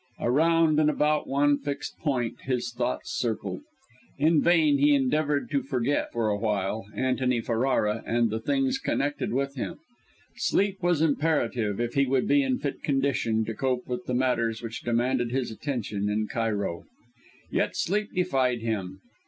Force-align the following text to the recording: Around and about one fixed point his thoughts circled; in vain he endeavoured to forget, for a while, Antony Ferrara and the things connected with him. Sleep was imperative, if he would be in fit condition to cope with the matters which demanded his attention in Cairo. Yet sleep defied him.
Around 0.19 0.79
and 0.79 0.89
about 0.89 1.27
one 1.27 1.59
fixed 1.59 1.95
point 1.99 2.41
his 2.45 2.73
thoughts 2.73 3.15
circled; 3.15 3.61
in 4.17 4.41
vain 4.41 4.79
he 4.79 4.95
endeavoured 4.95 5.51
to 5.51 5.61
forget, 5.61 6.11
for 6.11 6.29
a 6.29 6.39
while, 6.39 6.87
Antony 6.95 7.39
Ferrara 7.39 8.01
and 8.03 8.31
the 8.31 8.39
things 8.39 8.79
connected 8.79 9.31
with 9.31 9.53
him. 9.53 9.77
Sleep 10.37 10.81
was 10.81 11.03
imperative, 11.03 11.79
if 11.79 11.93
he 11.93 12.07
would 12.07 12.27
be 12.27 12.41
in 12.41 12.57
fit 12.57 12.81
condition 12.81 13.45
to 13.45 13.53
cope 13.53 13.87
with 13.87 14.05
the 14.05 14.15
matters 14.15 14.63
which 14.63 14.81
demanded 14.81 15.29
his 15.29 15.51
attention 15.51 16.09
in 16.09 16.25
Cairo. 16.25 16.85
Yet 17.51 17.75
sleep 17.75 18.09
defied 18.11 18.61
him. 18.61 19.01